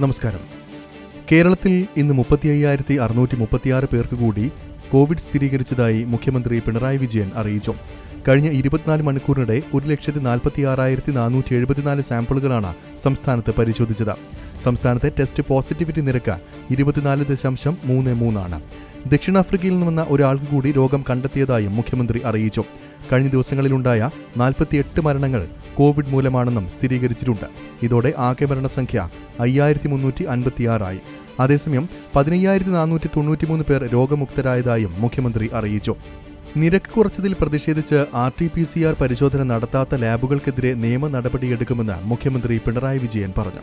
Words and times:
നമസ്കാരം. 0.00 0.40
കേരളത്തിൽ 1.32 1.86
ഇന്ന് 1.96 2.14
മുപ്പത്തി 2.14 2.48
അയ്യായിരത്തി 2.48 2.94
അറുന്നൂറ്റി 2.94 3.36
മുപ്പത്തിയാറ് 3.36 3.84
പേർക്ക് 3.84 4.14
കൂടി 4.14 4.50
കോവിഡ് 4.92 5.18
സ്ഥിരീകരിച്ചതായി 5.18 6.04
മുഖ്യമന്ത്രി 6.04 6.58
പിണറായി 6.58 6.96
വിജയൻ 6.96 7.30
അറിയിച്ചു. 7.34 7.74
കഴിഞ്ഞ 8.28 8.48
ഇരുപത്തിനാല് 8.50 9.02
മണിക്കൂറിനിടെ 9.02 9.62
ഒരു 9.74 9.86
ലക്ഷത്തി 9.86 10.18
നാൽപ്പത്തി 10.18 10.62
ആറായിരത്തി 10.62 11.12
നാനൂറ്റി 11.12 11.54
എഴുപത്തിനാല് 11.54 12.02
സാമ്പിളുകളാണ് 12.02 12.74
സംസ്ഥാനത്ത് 13.02 13.54
പരിശോധിച്ചത്. 13.54 14.14
സംസ്ഥാനത്തെ 14.62 15.12
ടെസ്റ്റ് 15.20 15.42
പോസിറ്റിവിറ്റി 15.48 16.00
നിരക്ക് 16.00 16.36
ഇരുപത്തിനാല് 16.70 17.26
ദശാംശം 17.26 17.76
മൂന്ന് 17.84 18.14
മൂന്നാണ്. 18.14 18.62
ദക്ഷിണാഫ്രിക്കയിൽ 19.06 19.70
നിന്ന് 19.70 19.86
വന്ന 19.86 20.06
ഒരാൾക്ക് 20.08 20.44
കൂടി 20.44 20.72
രോഗം 20.72 21.04
കണ്ടെത്തിയതായും 21.10 21.76
മുഖ്യമന്ത്രി 21.76 22.22
അറിയിച്ചു. 22.24 22.64
കഴിഞ്ഞ 23.12 23.28
ദിവസങ്ങളിലുണ്ടായ 23.28 24.10
നാൽപ്പത്തിയെട്ട് 24.36 25.00
മരണങ്ങൾ 25.00 25.48
കോവിഡ് 25.74 26.08
മൂലമാണെന്നും 26.08 26.70
സ്ഥിരീകരിച്ചിട്ടുണ്ട്. 26.70 27.46
ഇതോടെ 27.82 28.12
ആകെ 28.18 28.44
മരണസംഖ്യ 28.44 29.08
അയ്യായിരത്തി 29.40 29.88
മുന്നൂറ്റി 29.88 30.24
അൻപത്തിയാറായി 30.24 31.00
അതേസമയം 31.40 31.88
പതിനയ്യായിരത്തി 32.16 32.70
നാനൂറ്റി 32.70 33.08
തൊണ്ണൂറ്റിമൂന്ന് 33.16 33.64
പേർ 33.64 33.82
രോഗമുക്തരായതായും 33.92 35.00
മുഖ്യമന്ത്രി 35.00 35.50
അറിയിച്ചു. 35.54 35.94
നിരക്ക് 36.56 36.90
കുറച്ചതിൽ 36.90 37.36
പ്രതിഷേധിച്ച് 37.40 38.04
R 38.14 38.32
T 38.40 38.50
P 38.54 38.64
C 38.64 38.80
R 38.84 38.94
പരിശോധന 39.00 39.42
നടത്താത്ത 39.42 39.94
ലാബുകൾക്കെതിരെ 39.94 40.74
നിയമ 40.74 41.08
നടപടിയെടുക്കുമെന്ന് 41.08 41.96
മുഖ്യമന്ത്രി 42.04 42.60
പിണറായി 42.64 42.98
വിജയൻ 42.98 43.32
പറഞ്ഞു. 43.38 43.60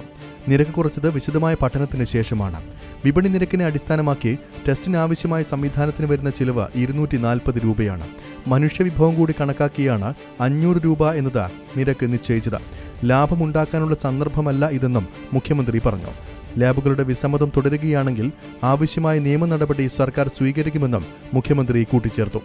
നിരക്ക് 0.48 0.72
കുറച്ചത് 0.72 1.10
വിശദമായ 1.14 1.56
പഠനത്തിന് 1.62 2.04
ശേഷമാണ്. 2.04 2.62
വിപണി 3.06 3.28
നിരക്കിനെ 3.28 3.66
അടിസ്ഥാനമാക്കി 3.66 4.38
ടെസ്റ്റിന് 4.68 4.98
ആവശ്യമായ 4.98 5.44
സംവിധാനത്തിന് 5.44 6.08
വരുന്ന 6.08 6.30
ചിലവ് 6.30 6.68
ഇരുന്നൂറ്റി 6.76 7.18
നാൽപ്പത് 7.18 7.60
രൂപയാണ് 7.64 8.08
മനുഷ്യവിഭവം 8.48 9.16
കൂടി 9.16 9.36
കണക്കാക്കിയാണ് 9.42 10.14
അഞ്ഞൂറ് 10.42 10.78
രൂപ 10.86 11.12
എന്നത് 11.12 11.46
നിരക്ക് 11.78 12.14
നിശ്ചയിച്ചത്. 12.14 12.60
ലാഭമുണ്ടാക്കാനുള്ള 13.06 13.96
സന്ദർഭമല്ല 13.96 14.70
ഇതെന്നും 14.70 15.08
മുഖ്യമന്ത്രി 15.34 15.82
പറഞ്ഞു. 15.86 16.14
ലാബുകളുടെ 16.60 17.04
വിസമ്മതം 17.04 17.52
തുടരുകയാണെങ്കിൽ 17.58 18.32
ആവശ്യമായ 18.64 19.20
നിയമ 19.20 19.46
നടപടി 19.46 19.88
സർക്കാർ 19.88 20.28
സ്വീകരിക്കുമെന്നും 20.28 21.06
മുഖ്യമന്ത്രി 21.34 21.84
കൂട്ടിച്ചേർത്തു. 21.84 22.42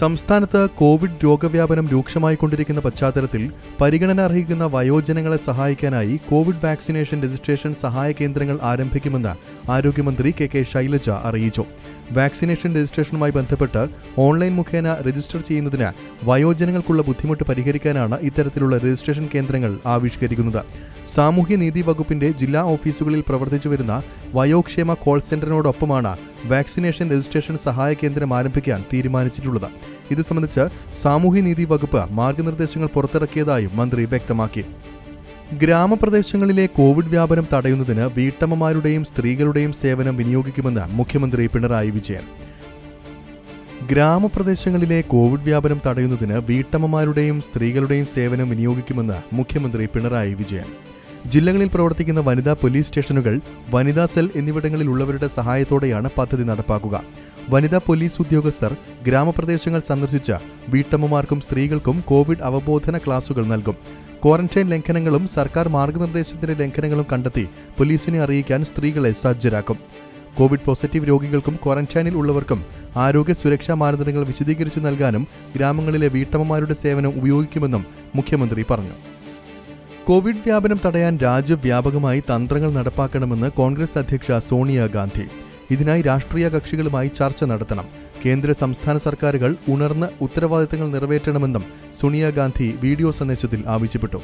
സംസ്ഥാനത്ത് 0.00 0.60
കോവിഡ് 0.80 1.18
രോഗവ്യാപനം 1.24 1.86
രൂക്ഷമായിക്കൊണ്ടിരിക്കുന്ന 1.92 2.80
പശ്ചാത്തലത്തിൽ 2.84 3.42
പരിഗണന 3.80 4.20
അർഹിക്കുന്ന 4.28 4.64
വയോജനങ്ങളെ 4.74 5.38
സഹായിക്കാനായി 5.48 6.14
കോവിഡ് 6.30 6.62
വാക്സിനേഷൻ 6.66 7.18
രജിസ്ട്രേഷൻ 7.24 7.72
സഹായ 7.84 8.10
കേന്ദ്രങ്ങൾ 8.20 8.58
ആരംഭിക്കുമെന്ന് 8.70 9.32
ആരോഗ്യമന്ത്രി 9.76 10.30
കെ 10.40 10.46
കെ 10.54 10.62
ശൈലജ 10.72 11.08
അറിയിച്ചു. 11.30 11.64
വാക്സിനേഷൻ 12.12 12.74
രജിസ്ട്രേഷനുമായി 12.74 13.32
ബന്ധപ്പെട്ട് 13.32 13.88
ഓൺലൈൻ 14.18 14.52
മുഖേന 14.52 14.94
രജിസ്റ്റർ 15.06 15.40
ചെയ്യുന്നതിന് 15.40 15.88
വയോജനങ്ങൾക്കുള്ള 16.24 17.02
ബുദ്ധിമുട്ട് 17.02 17.44
പരിഹരിക്കാനാണ് 17.44 18.18
ഇത്തരത്തിലുള്ള 18.20 18.78
രജിസ്ട്രേഷൻ 18.78 19.28
കേന്ദ്രങ്ങൾ 19.34 19.78
ആവിഷ്കരിക്കുന്നത്. 19.86 20.62
സാമൂഹ്യനീതി 21.08 21.82
വകുപ്പിന്റെ 21.82 22.30
ജില്ലാ 22.30 22.62
ഓഫീസുകളിൽ 22.62 23.22
പ്രവർത്തിച്ചു 23.28 23.68
വരുന്ന 23.68 24.02
വയോക്ഷേമ 24.34 24.94
കോൾ 24.94 25.20
സെന്ററിനോടൊപ്പമാണ് 25.20 26.16
വാക്സിനേഷൻ 26.44 27.10
രജിസ്ട്രേഷൻ 27.10 27.58
സഹായ 27.58 27.94
കേന്ദ്രം 27.94 28.34
ആരംഭിക്കാൻ 28.34 28.84
തീരുമാനിച്ചിട്ടുള്ളത്. 28.92 29.68
ഇത് 30.10 30.22
സംബന്ധിച്ച് 30.28 30.66
സാമൂഹ്യനീതി 31.02 31.64
വകുപ്പ് 31.64 32.12
മാർഗനിർദ്ദേശങ്ങൾ 32.12 32.88
പുറത്തിറക്കിയതായും 32.88 33.76
മന്ത്രി 33.76 34.04
വ്യക്തമാക്കി. 34.04 34.64
ഗ്രാമപ്രദേശങ്ങളിലെ 35.58 36.66
കോവിഡ് 36.66 37.08
വ്യാപനം 37.08 37.46
തടയുന്നതിന് 37.52 38.00
വീട്ടമ്മമാരുടെയും 38.00 39.04
സ്ത്രീകളുടെയും 39.04 39.72
സേവനം 39.72 40.16
വിനിയോഗിക്കുമെന്ന് 40.16 40.80
മുഖ്യമന്ത്രി 40.88 41.46
പിണറായി 41.46 41.90
വിജയൻ. 41.90 42.22
ഗ്രാമപ്രദേശങ്ങളിലെ 43.86 45.00
കോവിഡ് 45.00 45.40
വ്യാപനം 45.40 45.80
തടയുന്നതിന് 45.86 46.32
വീട്ടമ്മമാരുടെയും 46.32 47.40
സ്ത്രീകളുടെയും 47.40 48.06
സേവനം 48.06 48.48
വിനിയോഗിക്കുമെന്ന് 48.48 49.18
മുഖ്യമന്ത്രി 49.32 49.86
പിണറായി 49.86 50.34
വിജയൻ. 50.34 50.64
ജില്ലകളിൽ 51.30 51.70
പ്രവർത്തിക്കുന്ന 51.74 52.20
വനിതാ 52.20 52.52
പോലീസ് 52.52 52.88
സ്റ്റേഷനുകൾ 52.88 53.40
വനിതാ 53.70 54.06
സെൽ 54.06 54.30
എന്നിവിടങ്ങളിലുള്ളവരുടെ 54.36 55.28
സഹായത്തോടെയാണ് 55.28 56.10
പദ്ധതി 56.18 56.42
നടപ്പാക്കുക. 56.42 57.02
വനിതാ 57.52 57.80
പോലീസ് 57.86 58.22
ഉദ്യോഗസ്ഥർ 58.22 58.76
ഗ്രാമപ്രദേശങ്ങൾ 59.06 59.80
സന്ദർശിച്ച 59.86 60.32
വീട്ടമ്മമാർക്കും 60.68 61.40
സ്ത്രീകൾക്കും 61.40 62.04
കോവിഡ് 62.06 62.42
അവബോധന 62.42 62.98
ക്ലാസുകൾ 62.98 63.44
നൽകും. 63.46 63.76
ക്വാറന്റൈൻ 64.24 64.66
ലംഘനങ്ങളും 64.68 65.28
സർക്കാർ 65.28 65.68
മാർഗനിർദ്ദേശത്തിന്റെ 65.68 66.54
ലംഘനങ്ങളും 66.54 67.06
കണ്ടെത്തി 67.12 67.44
പോലീസിനെ 67.78 68.20
അറിയിക്കാൻ 68.20 68.64
സ്ത്രീകളെ 68.64 69.12
സജ്ജരാക്കും. 69.12 69.78
കോവിഡ് 70.38 70.64
പോസിറ്റീവ് 70.66 71.08
രോഗികൾക്കും 71.08 71.58
ക്വാറന്റൈനിൽ 71.64 72.14
ഉള്ളവർക്കും 72.14 72.64
ആരോഗ്യ 72.96 73.34
സുരക്ഷാ 73.34 73.74
മാനദണ്ഡങ്ങൾ 73.74 74.24
വിശദീകരിച്ചു 74.24 74.80
നൽകാനും 74.80 75.26
ഗ്രാമങ്ങളിലെ 75.56 76.08
വീട്ടമ്മമാരുടെ 76.08 76.74
സേവനം 76.74 77.12
ഉപയോഗിക്കുമെന്നും 77.18 77.84
മുഖ്യമന്ത്രി 78.14 78.64
പറഞ്ഞു. 78.70 78.96
കോവിഡ് 80.06 80.44
വ്യാപനം 80.46 80.80
തടയാൻ 80.86 81.18
രാജ്യവ്യാപകമായി 81.18 82.20
തന്ത്രങ്ങൾ 82.20 82.72
നടപ്പാക്കണമെന്ന് 82.72 83.50
കോൺഗ്രസ് 83.50 83.98
അധ്യക്ഷ 83.98 84.32
സോണിയാഗാന്ധി. 84.32 85.26
ഇതിനായി 85.70 86.02
രാഷ്ട്രീയ 86.02 86.48
കക്ഷികളുമായി 86.48 87.08
ചർച്ച 87.08 87.44
നടത്തണം. 87.44 87.86
കേന്ദ്ര 88.26 88.52
സംസ്ഥാന 88.52 88.98
സർക്കാരുകൾ 88.98 89.56
ഉണർന്ന് 89.68 90.06
ഉത്തരവാദിത്തങ്ങൾ 90.20 90.88
നിറവേറ്റണമെന്നും 90.88 91.64
സോണിയാഗാന്ധി 92.00 92.74
വീഡിയോ 92.82 93.10
സന്ദേശത്തിൽ 93.10 93.62
ആവശ്യപ്പെട്ടു. 93.66 94.20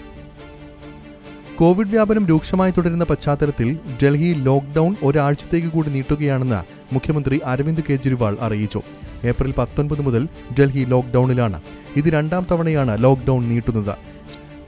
കോവിഡ് 1.59 1.89
വ്യാപനം 1.89 2.27
രൂക്ഷമായി 2.27 2.73
തുടരുന്ന 2.77 3.05
പശ്ചാത്തലത്തിൽ 3.05 3.79
ഡൽഹി 4.03 4.33
ലോക്ഡൌൺ 4.33 4.97
ഒരാഴ്ചത്തേക്ക് 5.03 5.69
കൂടി 5.69 5.91
നീട്ടുകയാണെന്ന് 5.91 6.61
മുഖ്യമന്ത്രി 6.95 7.41
അരവിന്ദ് 7.45 7.83
കെജ്രിവാൾ 7.91 8.37
അറിയിച്ചു. 8.41 8.83
ഏപ്രിൽ 9.25 9.53
പത്തൊൻപത് 9.59 10.01
മുതൽ 10.01 10.29
ഡൽഹി 10.59 10.85
ലോക്ഡൌണിലാണ് 10.85 11.61
ഇത് 11.97 12.09
രണ്ടാം 12.09 12.47
തവണയാണ് 12.51 13.05
ലോക്ഡൌൺ 13.05 13.49
നീട്ടുന്നത്. 13.49 13.95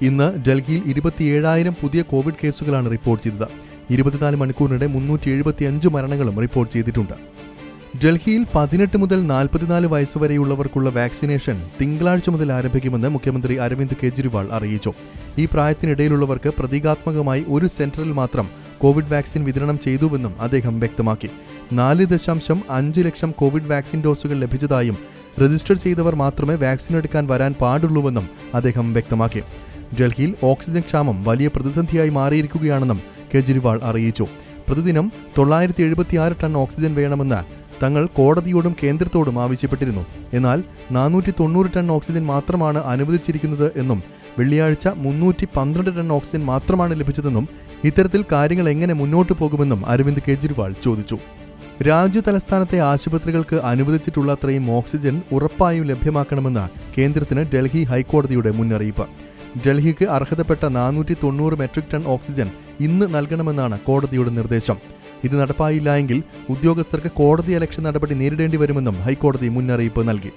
ഇന്ന് 0.03 0.29
ഡൽഹിയിൽ 0.49 0.83
ഇരുപത്തിയേഴായിരം 0.87 1.75
പുതിയ 1.83 2.03
കോവിഡ് 2.03 2.41
കേസുകളാണ് 2.45 2.91
റിപ്പോർട്ട് 2.91 3.25
ചെയ്തത്. 3.25 3.68
ഇരുപത്തിനാല് 3.91 4.37
മണിക്കൂറിനിടെ 4.37 4.87
മുന്നൂറ്റി 4.87 5.31
എഴുപത്തി 5.31 5.65
അഞ്ച് 5.65 5.89
മരണങ്ങളും 5.89 6.41
റിപ്പോർട്ട് 6.41 6.73
ചെയ്തിട്ടുണ്ട്. 6.75 7.13
ഡൽഹിയിൽ 8.05 8.47
പതിനെട്ട് 8.55 8.97
മുതൽ 8.97 9.27
നാൽപ്പത്തിനാല് 9.27 9.87
വയസ്സുവരെയുള്ളവർക്കുള്ള 9.87 10.91
വാക്സിനേഷൻ 10.91 11.71
തിങ്കളാഴ്ച 11.81 12.31
മുതൽ 12.31 12.53
ആരംഭിക്കുമെന്ന് 12.53 13.09
മുഖ്യമന്ത്രി 13.09 13.55
അരവിന്ദ് 13.55 13.95
കെജ്രിവാൾ 14.05 14.49
അറിയിച്ചു. 14.53 14.93
ഈ 15.39 15.45
പ്രായത്തിനിടയിലുള്ളവർക്ക് 15.45 16.53
പ്രതീകാത്മകമായി 16.59 17.45
ഒരു 17.49 17.67
സെന്ററിൽ 17.67 18.13
മാത്രം 18.13 18.49
കോവിഡ് 18.79 19.13
വാക്സിൻ 19.13 19.45
വിതരണം 19.45 19.79
ചെയ്തുവെന്നും 19.79 20.41
അദ്ദേഹം 20.41 20.81
വ്യക്തമാക്കി. 20.81 21.31
നാല് 21.73 22.07
ദശാംശം 22.07 22.63
അഞ്ച് 22.71 23.01
ലക്ഷം 23.01 23.31
കോവിഡ് 23.31 23.71
വാക്സിൻ 23.71 24.03
ഡോസുകൾ 24.05 24.37
ലഭിച്ചതായും 24.37 24.99
രജിസ്റ്റർ 25.43 25.77
ചെയ്തവർ 25.77 26.15
മാത്രമേ 26.15 26.55
വാക്സിൻ 26.55 26.97
എടുക്കാൻ 26.97 27.27
വരാൻ 27.27 27.53
പാടുള്ളൂവെന്നും 27.53 28.29
അദ്ദേഹം 28.55 28.93
വ്യക്തമാക്കി. 28.93 29.43
ഡൽഹിയിൽ 30.01 30.35
ഓക്സിജൻ 30.43 30.81
ക്ഷാമം 30.81 31.25
വലിയ 31.25 31.49
പ്രതിസന്ധിയായി 31.49 32.09
മാറിയിരിക്കുകയാണെന്നും 32.09 33.18
കെജ്രിവാൾ 33.35 33.81
അറിയിച്ചു. 33.83 34.27
പ്രതിദിനം 34.69 35.13
തൊള്ളായിരത്തി 35.39 35.83
എഴുപത്തിയാറ് 35.83 36.33
ടൺ 36.43 36.57
ഓക്സിജൻ 36.57 36.95
വേണമെന്ന് 36.95 37.41
തങ്ങൾ 37.83 38.07
കോടതിയോടും 38.07 38.77
കേന്ദ്രത്തോടും 38.83 39.43
ആവശ്യപ്പെട്ടിരുന്നു. 39.43 40.07
എന്നാൽ 40.33 40.65
നാനൂറ്റി 40.91 41.33
തൊണ്ണൂറ് 41.41 41.67
ടൺ 41.77 41.91
ഓക്സിജൻ 41.91 42.27
മാത്രമാണ് 42.27 42.79
അനുവദിച്ചിരിക്കുന്നത് 42.79 43.73
എന്നും 43.77 44.03
വെള്ളിയാഴ്ച 44.39 44.89
മുന്നൂറ്റി 44.89 45.47
പന്ത്രണ്ട് 45.57 45.91
ടൺ 45.97 46.13
ഓക്സിജൻ 46.13 46.45
മാത്രമാണ് 46.45 47.01
ലഭിച്ചതെന്നും 47.01 47.49
ഇത്തരത്തിൽ 47.85 48.25
കാര്യങ്ങൾ 48.33 48.69
എങ്ങനെ 48.69 48.95
മുന്നോട്ട് 48.95 49.33
പോകുമെന്നും 49.33 49.87
അരവിന്ദ് 49.87 50.23
കെജ്രിവാൾ 50.29 50.75
ചോദിച്ചു. 50.85 51.19
രാജ്യ 51.83 52.21
തലസ്ഥാനത്തെ 52.21 52.79
ആശുപത്രികൾക്ക് 52.79 53.57
അനുവദിച്ചിട്ടുള്ള 53.57 54.33
അത്രയും 54.33 54.71
ഓക്സിജൻ 54.71 55.23
ഉറപ്പായും 55.33 55.85
ലഭ്യമാക്കണമെന്ന് 55.87 56.69
കേന്ദ്രത്തിന് 56.99 57.45
ഡൽഹി 57.55 57.83
ഹൈക്കോടതിയുടെ 57.85 58.51
മുന്നറിയിപ്പ്. 58.51 59.07
ഡൽഹിക്ക് 59.67 60.05
അർഹതപ്പെട്ട 60.05 60.65
നാനൂറ്റി 60.65 61.17
തൊണ്ണൂറ് 61.23 61.53
മെട്രിക് 61.53 61.91
ടൺ 61.95 62.05
ഓക്സിജൻ 62.07 62.51
ഇന്ന് 62.81 63.15
നൽകണമെന്നാണ് 63.15 63.81
കോടതിയുടെ 63.81 64.31
നിർദ്ദേശം. 64.31 64.77
ഇത് 65.25 65.41
നടപ്പായില്ല 65.41 65.97
എങ്കിൽ 65.97 66.23
ഉദ്യോഗസ്ഥർക്ക് 66.51 67.11
കോടതി 67.11 67.53
അലക്ഷ്യ 67.53 67.83
നടപടി 67.83 68.15
നേരിടേണ്ടി 68.15 68.57
വരുമെന്നും 68.57 69.01
ഹൈക്കോടതി 69.01 69.49
മുന്നറിയിപ്പ് 69.49 70.09
നൽകി. 70.09 70.33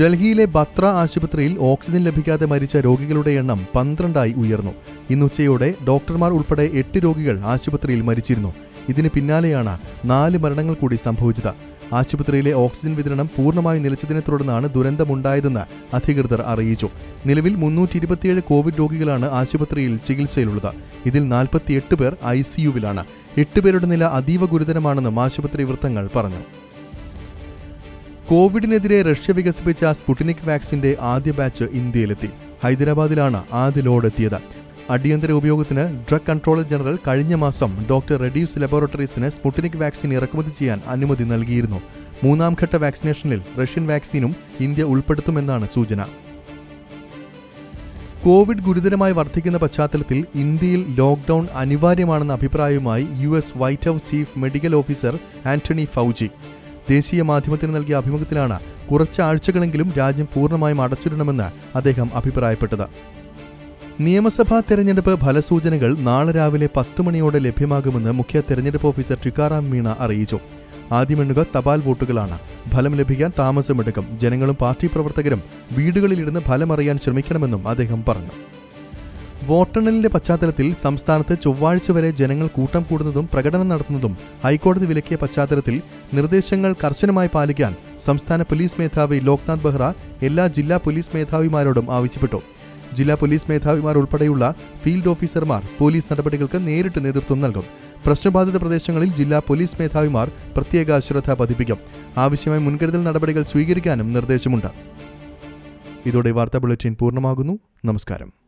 ഡൽഹിയിലെ 0.00 0.44
ബത്ര 0.44 0.84
ആശുപത്രിയിൽ 0.84 1.58
ഓക്സിജൻ 1.60 2.04
ലഭിക്കാതെ 2.04 2.46
മരിച്ച 2.46 2.76
രോഗികളുടെ 2.76 3.30
എണ്ണം 3.30 3.66
പന്ത്രണ്ടായി 3.74 4.32
ഉയർന്നു. 4.32 4.74
ഇന്നുച്ചയോടെ 5.10 5.74
ഡോക്ടർമാർ 5.88 6.30
ഉൾപ്പെടെ 6.30 6.70
എട്ട് 6.74 6.98
രോഗികൾ 7.04 7.40
ആശുപത്രിയിൽ 7.44 8.02
മരിച്ചിരുന്നു. 8.02 8.54
ഇതിന് 8.88 9.08
പിന്നാലെയാണ് 9.08 9.78
നാല് 10.04 10.38
മരണങ്ങൾ 10.38 10.74
കൂടി 10.74 10.96
സംഭവിച്ചത്. 10.96 11.73
ആശുപത്രിയിലെ 11.92 12.52
ഓക്സിജൻ 12.52 12.94
വിതരണം 12.94 13.30
പൂർണമായി 13.36 13.78
നിലച്ചതിനെ 13.78 14.20
തുടർന്നാണ് 14.20 14.74
ദുരന്തമുണ്ടായതെന്ന് 14.74 15.94
അധികൃതർ 15.94 16.42
അറിയിച്ചു. 16.42 16.88
നിലവിൽ 17.26 17.54
മുന്നൂറ്റി 17.54 17.96
ഇരുപത്തിയേഴ് 17.96 18.40
കോവിഡ് 18.40 18.78
രോഗികളാണ് 18.78 19.30
ആശുപത്രിയിൽ 19.30 19.96
ചികിത്സയിലുള്ളത്. 19.96 20.74
ഇതിൽ 21.06 21.28
നാൽപ്പത്തിയെട്ട് 21.28 21.94
പേർ 21.94 22.16
ഐ 22.26 22.42
സിയുവിലാണ് 22.42 23.04
എട്ട് 23.38 23.60
പേരുടെ 23.60 23.86
നില 23.86 24.04
അതീവ 24.04 24.46
ഗുരുതരമാണെന്നും 24.46 25.20
ആശുപത്രി 25.20 25.62
വൃത്തങ്ങൾ 25.62 26.10
പറഞ്ഞു. 26.16 26.42
കോവിഡിനെതിരെ 28.30 29.02
റഷ്യ 29.02 29.32
വികസിപ്പിച്ച 29.32 29.84
സ്പുട്നിക് 29.84 30.48
വാക്സിന്റെ 30.48 30.96
ആദ്യ 31.00 31.32
ബാച്ച് 31.32 31.64
ഇന്ത്യയിലെത്തി. 31.64 32.30
ഹൈദരാബാദിലാണ് 32.64 33.44
ആദ്യ 33.52 33.80
ലോഡ് 33.80 34.06
എത്തിയത്. 34.06 34.63
അടിയന്തര 34.90 35.32
ഉപയോഗത്തിന് 35.32 36.04
ഡ്രഗ് 36.10 36.26
കൺട്രോളർ 36.28 36.68
ജനറൽ 36.68 36.98
കഴിഞ്ഞ 37.08 37.34
മാസം 37.34 37.86
ഡോക്ടർ 37.90 38.16
റെഡ്യൂസ് 38.16 38.58
ലബോറട്ടറീസിന് 38.58 39.28
സ്പുട്ടിനിക് 39.28 39.76
വാക്സിൻ 39.76 40.14
ഇറക്കുമതി 40.14 40.50
ചെയ്യാൻ 40.58 40.80
അനുമതി 40.86 41.24
നൽകിയിരുന്നു. 41.24 41.80
മൂന്നാം 42.24 42.56
ഘട്ട 42.62 42.76
വാക്സിനേഷനിൽ 42.76 43.42
റഷ്യൻ 43.62 43.86
വാക്സിനും 43.86 44.36
ഇന്ത്യ 44.60 44.82
ഉൾപ്പെടുത്തുമെന്നാണ് 44.82 45.68
സൂചന. 45.74 46.02
കോവിഡ് 48.24 48.58
ഗുരുതരമായി 48.58 49.12
വർദ്ധിക്കുന്ന 49.12 49.58
പശ്ചാത്തലത്തിൽ 49.58 50.24
ഇന്ത്യയിൽ 50.34 50.86
ലോക്ക്ഡൌൺ 50.98 51.48
അനിവാര്യമാണെന്ന 51.54 52.32
അഭിപ്രായവുമായി 52.32 53.08
U 53.16 53.36
S 53.36 53.52
White 53.56 53.90
House 53.90 54.10
chief 54.10 54.38
medical 54.38 54.74
officer 54.74 55.18
Anthony 55.46 55.88
Fauci. 55.94 56.30
ദേശീയ 56.90 57.22
മാധ്യമത്തിന് 57.22 57.74
നൽകിയ 57.74 57.94
അഭിമുഖത്തിലാണ് 57.94 58.60
കുറച്ച് 58.90 59.20
ആഴ്ചകളെങ്കിലും 59.22 59.92
രാജ്യം 59.98 60.28
പൂർണമായും 60.34 60.82
അടച്ചിടണമെന്ന് 60.82 61.76
അദ്ദേഹം 61.76 62.10
അഭിപ്രായപ്പെട്ടത്. 62.14 63.14
നിയമസഭാ 64.00 64.60
തെരഞ്ഞെടുപ്പ് 64.60 65.20
ഫലസൂചനകൾ 65.20 65.96
നാളെ 65.98 66.32
രാവിലെ 66.32 66.68
പത്ത് 66.76 67.02
മണിയോടെ 67.02 67.38
ലഭ്യമാകുമെന്ന് 67.38 68.12
മുഖ്യ 68.12 68.40
തെരഞ്ഞെടുപ്പ് 68.40 68.88
ഓഫീസർ 68.88 69.18
ടിക്കാറാം 69.24 69.70
മീണ 69.70 69.96
അറിയിച്ചു. 69.98 70.38
ആദ്യമെണ്ണുക 70.92 71.46
തപാൽ 71.56 71.82
വോട്ടുകളാണ്. 71.84 72.38
ഫലം 72.74 72.94
ലഭിക്കാൻ 72.94 73.32
താമസമെടുക്കും. 73.38 74.18
ജനങ്ങളും 74.20 74.54
പാർട്ടി 74.54 74.86
പ്രവർത്തകരും 74.86 75.42
വീടുകളിലിരുന്ന് 75.72 76.40
ഫലമറിയാൻ 76.40 76.98
ശ്രമിക്കണമെന്നും 76.98 77.68
അദ്ദേഹം 77.68 78.04
പറഞ്ഞു. 78.08 78.30
വോട്ടെണ്ണലിന്റെ 79.44 80.08
പശ്ചാത്തലത്തിൽ 80.08 80.74
സംസ്ഥാനത്ത് 80.74 81.38
ചൊവ്വാഴ്ച 81.44 81.90
വരെ 81.90 82.10
ജനങ്ങൾ 82.10 82.46
കൂട്ടം 82.46 82.82
കൂടുന്നതും 82.82 83.28
പ്രകടനം 83.32 83.68
നടത്തുന്നതും 83.68 84.18
ഹൈക്കോടതി 84.44 84.86
വിലക്കിയ 84.86 85.16
പശ്ചാത്തലത്തിൽ 85.16 85.82
നിർദ്ദേശങ്ങൾ 86.14 86.74
കർശനമായി 86.84 87.28
പാലിക്കാൻ 87.34 87.74
സംസ്ഥാന 88.00 88.42
പോലീസ് 88.42 88.80
മേധാവി 88.80 89.20
ലോക്നാഥ് 89.20 89.62
ബെഹ്റ 89.62 89.82
എല്ലാ 90.24 90.46
ജില്ലാ 90.46 90.76
പോലീസ് 90.76 91.10
മേധാവിമാരോടും 91.14 91.94
ആവശ്യപ്പെട്ടു. 91.94 92.42
ജില്ലാ 92.96 93.14
പോലീസ് 93.14 93.46
മേധാവിമാർ 93.50 93.98
ഉൾപ്പെടെയുള്ള 93.98 94.54
ഫീൽഡ് 94.82 95.08
ഓഫീസർമാർ 95.08 95.68
പോലീസ് 95.78 96.12
നടപടികൾക്ക് 96.12 96.66
നേരിട്ട് 96.66 97.04
നേതൃത്വം 97.04 97.40
നൽകും. 97.40 97.64
പ്രശ്നബാധിത 98.06 98.56
പ്രദേശങ്ങളിൽ 98.56 99.16
ജില്ലാ 99.16 99.38
പോലീസ് 99.38 99.76
മേധാവിമാർ 99.80 100.30
പ്രത്യേക 100.56 100.98
ശ്രദ്ധ 100.98 101.32
പതിപ്പിക്കും. 101.32 101.78
ആവശ്യമായ 102.18 102.58
മുൻകരുതൽ 102.58 103.02
നടപടികൾ 103.02 103.42
സ്വീകരിക്കാനും 103.42 104.12
നിർദ്ദേശമുണ്ട്. 104.12 104.70
ഇതോടെ 106.06 106.30
വാർത്താ 106.30 106.58
ബുള്ളറ്റിൻ 106.58 106.96
പൂർണമാകുന്നു. 107.00 107.58
നമസ്കാരം. 107.84 108.43